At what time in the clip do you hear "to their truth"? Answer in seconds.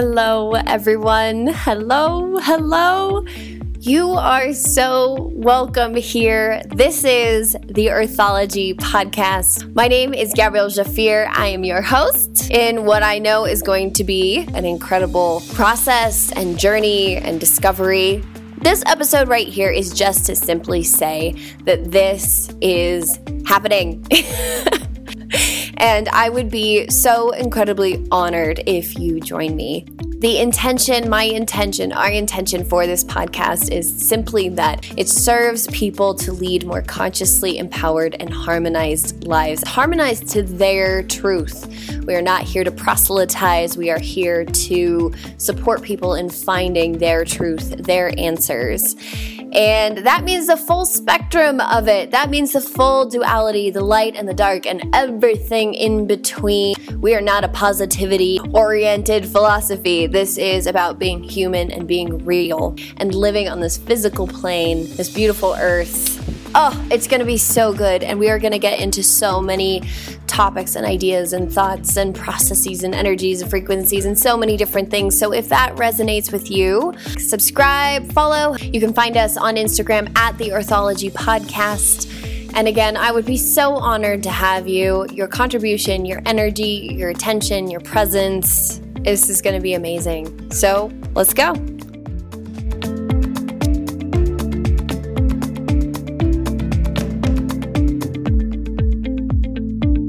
40.30-41.68